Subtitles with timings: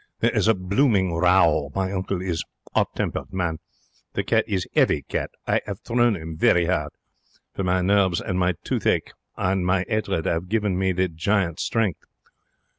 [0.19, 1.69] There is blooming row.
[1.75, 2.43] My uncle is
[2.75, 3.59] 'ot tempered man.
[4.13, 5.29] The cat is 'eavy cat.
[5.45, 6.91] I 'ave thrown 'im very hard,
[7.53, 12.01] for my nerves and my toothache and my 'atred 'ave given me the giant's strength.